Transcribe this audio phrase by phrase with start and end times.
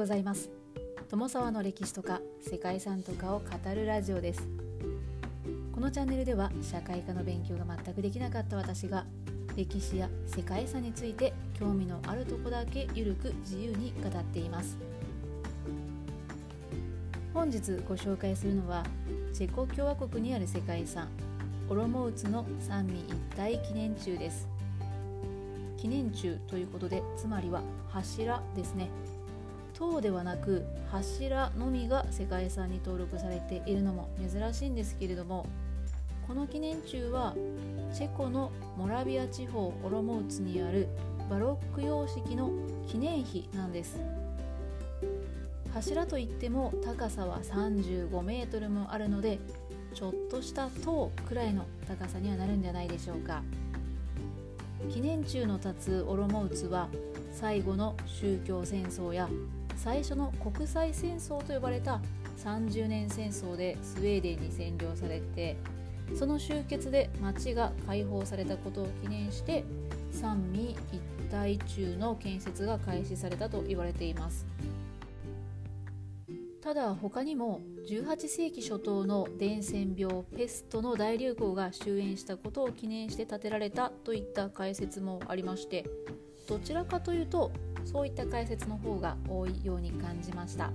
[0.00, 0.48] ございます。
[1.10, 4.48] 友沢の歴史とか世界遺産とかを語るラジオです。
[5.74, 9.04] このチャンネルでは社会科の勉強が全くできなかった私が
[9.56, 14.78] 歴史や世界遺産について興味のあるとこだけゆるく自由に語っています。
[17.34, 18.82] 本日ご紹介するのは
[19.34, 21.08] チェコ共和国にある世界遺産
[21.68, 24.48] オロモウツの三位一体記念柱です。
[25.76, 28.88] 記念柱ということでつまりは柱ですね。
[29.80, 35.46] 塔ではなく柱のみが世界遺産に登録されているのも珍しいんですけれども
[36.28, 37.34] この記念柱は
[37.94, 40.86] チェコのモラビア地方オロモウツにある
[41.30, 42.50] バロック様式の
[42.86, 43.98] 記念碑なんです。
[45.72, 49.38] 柱といっても高さは35メートルもあるので
[49.94, 53.42] ちょっとした塔くらいの高さにはなるんじゃないでしょうか。
[54.92, 56.88] 記念柱の立つオロモウツは
[57.32, 59.28] 最後の宗教戦争や
[59.82, 62.02] 最初の国際戦争と呼ばれた
[62.44, 65.56] 30年戦争でスウェーデンに占領されて
[66.14, 69.64] その終結で町が解放されたことを記念して
[70.10, 74.46] 三位一体中の建設が開始されたと言われています。
[76.60, 85.86] ただ他にも18世紀初頭の伝染病ペストの大流行が終焉したことを記念して建てられたといった解説もありまして
[86.46, 87.50] どちらかというと
[87.84, 90.70] そういった解説の方が多いように感じました。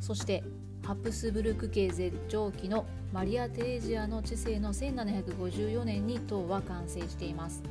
[0.00, 0.42] そして
[0.84, 7.62] ハプスブルク家絶頂期のマリア・テレジアの治世の1754年に塔は完成しています。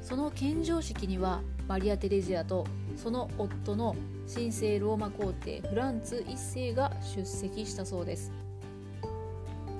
[0.00, 3.96] その献上式にはマリア・テレジアとその夫の
[4.32, 8.32] 神聖ローマ皇帝フランツ1世が出席したそうです。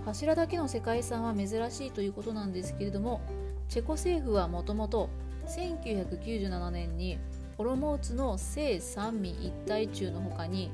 [0.05, 3.21] 柱だけの世界遺産は珍しいということなんですけれども
[3.69, 5.11] チェコ政府はもともと
[5.57, 7.19] 1997年に
[7.59, 10.71] オロモーツの聖三位一体柱の他に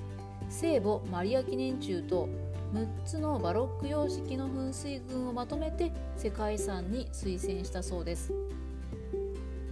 [0.49, 2.29] 聖母マリア記念柱と
[2.73, 8.33] 6つのバロック様式の噴水群をまとめて世界遺産に推薦したそうです。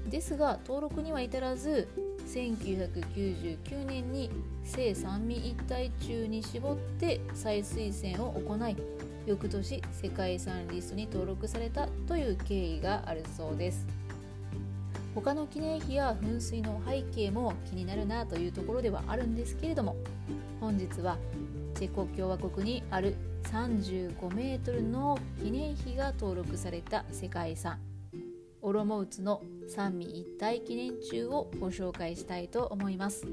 [0.09, 1.89] ですが登録には至らず
[2.27, 4.31] 1999年に
[4.65, 8.77] 聖三味一体中に絞って再推薦を行い
[9.27, 14.06] 翌年世界遺産リストに登録されたという経緯があるそうです。
[15.17, 19.97] 他の記念碑や噴水の背景も気になるなというところではあるんですけれども
[20.61, 21.17] 本日は
[21.75, 27.79] チェコ共和国にある35メートルの記念碑が登録された世界遺産
[28.61, 33.27] オロモウツの三位一体記念柱をご紹介したいと思います。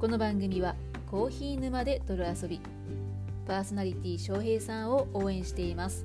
[0.00, 0.74] この番組は
[1.10, 2.60] コーヒー沼で泥遊び
[3.46, 6.02] パーソナリティ翔平さんを応援しています。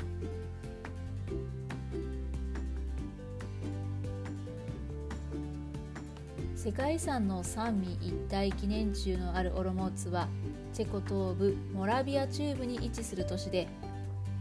[6.55, 10.27] 世界遺産の三位一体記念柱のあるオロモーツは
[10.73, 13.67] チェコ東部モラビア中部に位置する都市で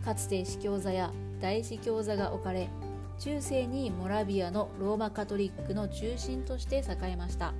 [0.05, 2.69] かつて司教座や大司教座が置かれ
[3.21, 7.55] 中世にモラビアのローマカトリックの中心として栄えました。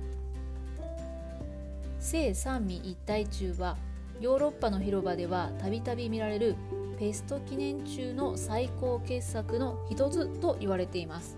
[1.99, 3.77] 聖三位一体中は
[4.19, 6.55] ヨーロッパの広場ではたびたび見られる
[6.97, 11.37] ペスト記念中の最高傑作の一つと言われています。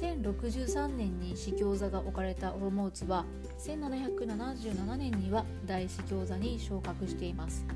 [0.00, 3.26] 1063年に司教座が置かれたオロモーツは
[3.58, 7.66] 1777年には大司教座に昇格しています。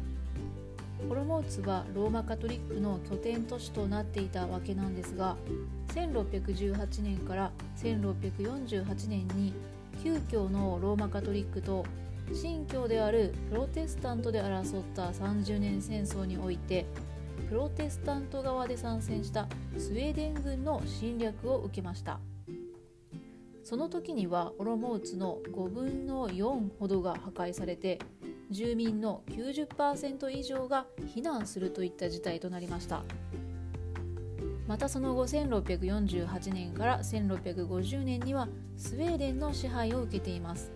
[1.10, 5.36] オロモーツはローマカトリックの拠点都市となっていたわけなんですが
[5.88, 7.50] 1618年から
[7.82, 9.52] 1648年に
[10.02, 11.84] 旧教のローマカトリックと
[12.32, 16.86] 新教であるプロテスタントで争った30年戦争において
[17.48, 22.20] プロテスタント側で参戦したスウェーデン軍の侵略を受けました。
[23.64, 28.00] その時にはオロモーツの5分の4ほどが破壊されて
[28.50, 33.02] 住民の90%以上が避難するといった事態となりました。
[34.66, 40.72] またその後1648年から1650年にはスウェーデンの支配を受けています。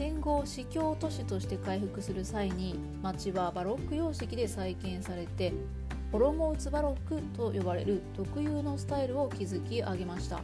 [0.00, 5.52] 戦後司教都市として回復する際に町はバロック様式で再建されて
[6.10, 10.40] オロモーツバロックと呼ばれる特有のスタイルを築き上げました。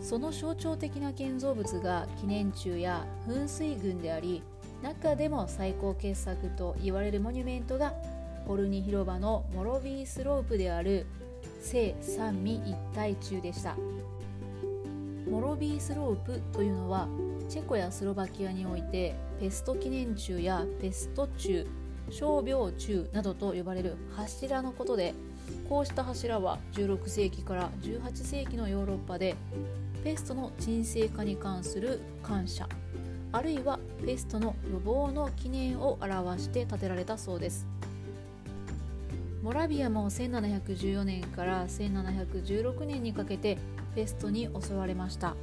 [0.00, 4.44] その象徴的な建造物が記念柱や噴水群であり
[4.80, 7.94] 中でも最高傑作と言われるモニュメントが
[8.46, 11.04] ポルニ広場のモロビースロープである
[11.60, 13.76] 聖三位一体柱でした。
[15.28, 17.08] モロビースロープというのは
[17.48, 21.64] チェコやスロバキアにおいてペスト記念柱やペスト柱
[22.10, 25.14] 小病中などと呼ばれる柱のことで
[25.68, 29.34] こうした柱は16世紀から18世紀のヨーロッパで
[30.04, 32.68] ペストの沈静化に関する感謝
[33.32, 37.66] あるいはペストの予防の記念を表して建てられたそうです。
[39.42, 43.58] モラビアも1714年から1716年にかけて
[43.94, 45.36] ペストに襲われました。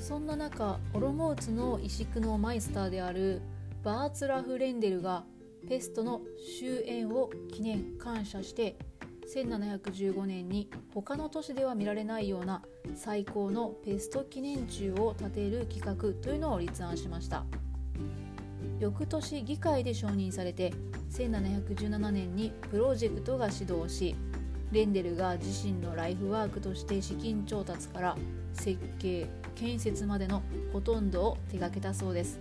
[0.00, 3.42] そんな中オロモーツの石工のマイスターである
[3.84, 5.24] バーツラフ・レンデルが
[5.68, 6.22] ペストの
[6.58, 8.76] 終焉を記念感謝して
[9.32, 12.62] 1715年に他の都市では見られないような
[12.96, 17.44] 最高のペスト記念柱を建てる企画というのを立案しました。
[18.80, 20.72] 翌年議会で承認されて
[21.10, 24.16] 1717年にプロジェクトが始動し
[24.72, 28.16] レンデルが自身のライフワークとして資金調達から
[28.54, 29.26] 設計
[29.56, 32.38] 建設までのほとんどを手掛けたそうです。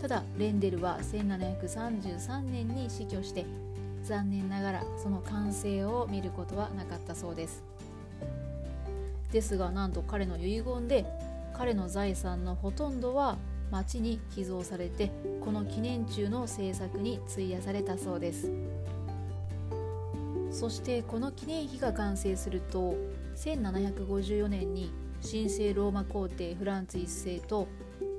[0.00, 3.46] ただレンデルは1733年に死去して
[4.02, 7.62] 残念ながらその完成を見ることはなかったそうです。
[9.32, 11.06] ですがなんと彼の遺言で
[11.56, 13.38] 彼の財産のほとんどは
[13.70, 18.50] 町に寄贈されてこの記念柱の制作に費やされたそうです。
[20.54, 22.94] そしてこの記念碑が完成すると
[23.34, 27.66] 1754年に神聖ローマ皇帝フランツ1世と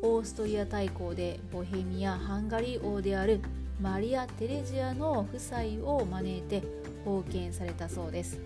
[0.02, 3.40] オーストリア大公でボヘミア・ハンガリー王である
[3.82, 5.60] マリア・テレジアの夫妻
[5.90, 6.62] を招いて
[7.06, 8.42] 封建されたそうです。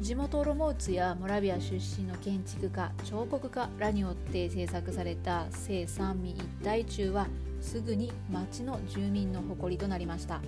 [0.00, 7.26] 地元ロモーツやモラビア出身の建築家彫刻家らによって制作された聖三味一体中は
[7.60, 10.40] すぐに町の住民の誇りとなりました。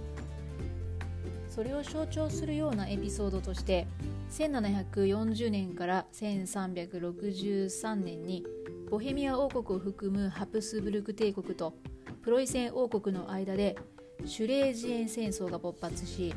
[1.57, 3.87] それを象徴するようなエピソードとして
[4.31, 8.45] 1740年から1363年に
[8.91, 11.73] ボヘミア王国を含むハプスブルク帝国と
[12.21, 13.75] プロイセン王国の間で
[14.27, 16.35] シュレージエン戦争が勃発し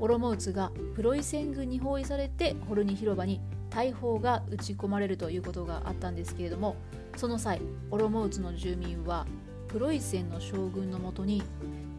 [0.00, 6.76] オロモウツがプロイセン軍に包囲されてホルニ広場に大砲が撃ち込まれるということがあったんですけれども
[7.18, 7.60] その際
[7.90, 9.26] オロモウツの住民は
[9.68, 11.42] プロイセンの将軍のもとに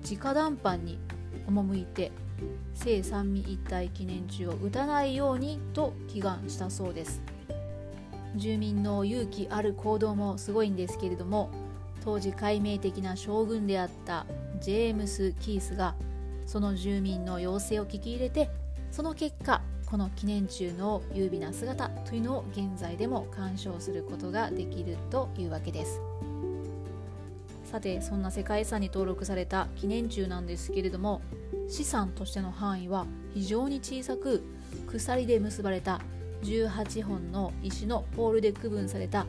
[0.04, 0.98] 直談判に
[1.48, 2.12] 赴いて
[2.74, 7.22] 聖三味一体記念中を撃たないようにと祈願したそうです。
[8.36, 11.52] 住民の勇気ある行動もすごいんですけれども
[12.04, 14.26] 当時解明的な将軍であった
[14.60, 15.96] ジェームス・キースが
[16.46, 18.50] その住民の要請を聞き入れて
[18.92, 26.02] その結果この記念柱の優美な姿というのを現在でも鑑賞することができるというわけです。
[27.74, 31.22] さてそんな世界遺産に登録された記念柱なんですけれども
[31.68, 34.44] 資産としての範囲は非常に小さく
[34.86, 36.00] 鎖で結ばれた
[36.44, 39.26] 18本の石のポールで区分された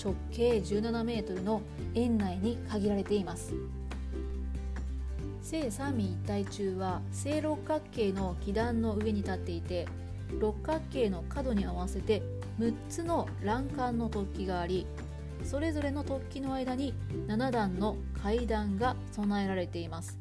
[0.00, 1.60] 直径17メートルの
[1.96, 3.52] 円内に限られています。
[5.42, 9.88] 聖三位一体中は正六角形の基壇の上に立っていて
[10.38, 12.22] 六角形の角に合わせて
[12.60, 14.86] 6つの欄干の突起があり
[15.44, 16.94] それぞれの突起の間に
[17.26, 20.18] 7段の階段が備えられています。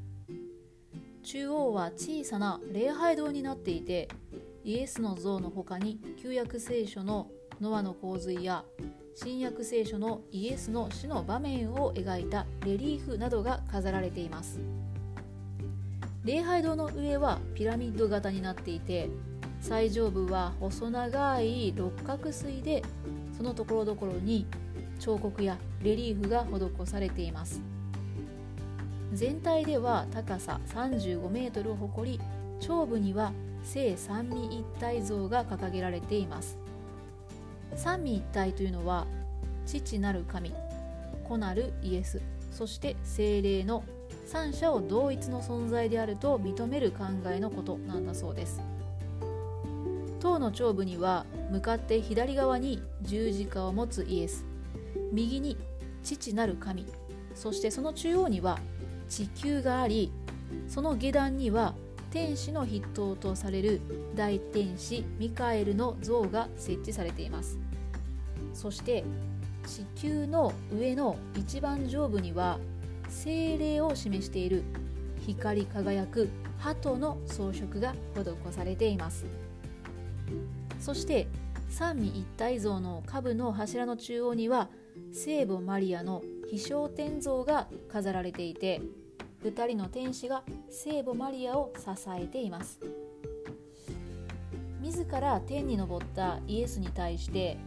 [1.23, 4.07] 中央は小さな礼拝堂になっていて
[4.63, 7.29] イエスの像の他に旧約聖書の
[7.59, 8.63] ノアの洪水や
[9.15, 14.59] 新約聖書のイエスの死の場面を描いたレリーフなどが飾られています。
[16.23, 19.09] 礼拝堂の上はピラミッド型になっていて
[19.59, 22.83] 最上部は細長い六角錐で
[23.35, 24.45] そのところどころに
[24.99, 27.61] 彫刻やレリーフが施されています。
[29.13, 32.19] 全体では高さ35メートルを誇り
[32.59, 33.31] 頂部には
[33.63, 36.57] 聖三位一体像が掲げられています。
[37.75, 39.07] 三位一体というのは
[39.65, 40.53] 父なる神
[41.27, 43.83] 子なるイエスそして精霊の
[44.25, 48.61] 三者を同一の存在であると認める考えのことなんだそうです。
[50.19, 54.45] 塔の頂部には向かって左側に十字架を持つイエス
[55.11, 55.57] 右に
[56.03, 56.85] 父なる神。
[57.35, 58.59] そしてその中央には
[59.09, 60.11] 地球があり
[60.67, 61.75] その下段には
[62.09, 63.81] 天使の筆頭とされる
[64.15, 67.59] 大天使ミカエルの像が設置されています。
[68.53, 69.03] そして
[69.67, 72.59] 地球の上の一番上部には
[73.09, 74.63] 精霊を示している
[75.25, 79.25] 光り輝く鳩の装飾が施されています。
[80.79, 81.27] そして
[81.69, 84.69] 三位一体像の下部の柱の中央には
[85.11, 88.81] 聖母マリアの飛翔天像が飾られていて
[89.43, 92.79] 2人の天使が聖母マリアを支えています。
[94.81, 97.57] 自ら天に昇ったイエスに対して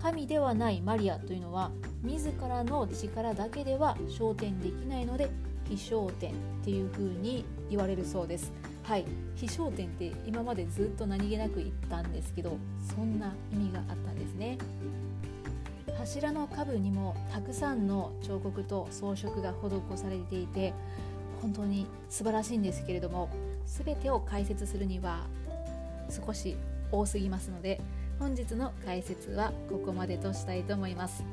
[0.00, 1.70] 神ではないマリアというのは
[2.02, 5.30] 自らの力だけでは昇天できないので
[5.68, 8.52] 飛翔点っていう風に言われるそうです。
[8.82, 9.04] はい。
[9.36, 12.58] 飛翔点って今までずっと何気なく言ったんですけど
[12.94, 14.58] そんな意味があったんですね。
[15.98, 20.74] 柱の下部にもたくさんの彫刻と装飾が施されていて
[21.40, 23.30] 本当に素晴らしいんですけれども
[23.64, 25.26] 全てを解説するには
[26.10, 26.56] 少し
[26.92, 27.80] 多すぎますので
[28.18, 31.24] 本日の解説はここまでとしたいと思います。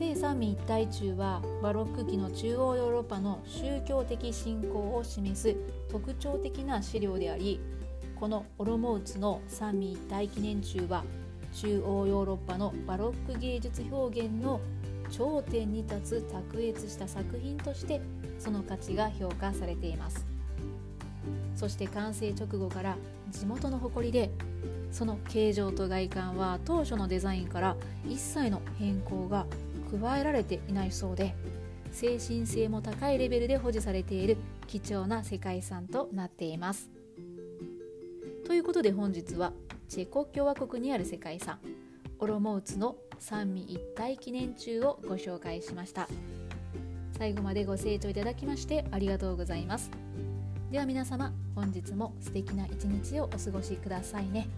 [0.00, 5.54] 聖三位一体中はバロック期の中央ヨーロッパの宗教的信仰を示す
[5.90, 7.60] 特徴的な資料であり
[8.18, 11.04] このオロモウツの三位一体記念中は
[11.52, 14.62] 中央ヨーロッパのバロック芸術表現の
[15.10, 18.00] 頂点に立つ卓越した作品として
[18.38, 20.24] その価値が評価されています。
[21.54, 22.96] そして完成直後から
[23.30, 24.30] 地元の誇りで
[24.90, 27.76] その形状と外観は当初のデザインから
[28.08, 29.44] 一切の変更が
[29.98, 31.34] 加えられていないそうで
[31.92, 36.88] 精神性も高いレベルで保持されている貴重な世界遺産となっています。
[38.46, 39.52] ということで本日は
[39.88, 41.58] チェコ共和国にある世界遺産
[42.18, 46.08] オロモウツの三位一体記念中をご紹介しました。
[47.16, 49.90] 最後までご清聴いただきましてありがとうございます。
[50.70, 54.48] では皆様本日も素敵な一日をお過ごしくださいね。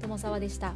[0.00, 0.74] 友沢でした。